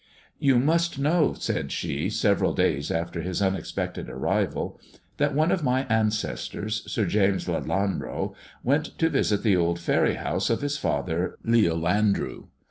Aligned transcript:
You 0.39 0.57
must 0.57 0.99
know/' 0.99 1.37
said 1.39 1.71
she, 1.71 2.09
several 2.09 2.55
days 2.55 2.89
after 2.89 3.21
his 3.21 3.39
unexpected 3.39 4.09
arrival," 4.09 4.79
that 5.17 5.35
one 5.35 5.51
of 5.51 5.63
my 5.63 5.85
ancestors. 5.89 6.91
Sir 6.91 7.05
James 7.05 7.45
Lelanro, 7.47 8.33
went 8.63 8.97
to 8.97 9.09
visit 9.09 9.43
the 9.43 9.55
old 9.55 9.77
ferry 9.77 10.15
house 10.15 10.49
of 10.49 10.61
his 10.63 10.75
father, 10.79 11.37
Leal 11.43 11.87
Andrew. 11.87 12.47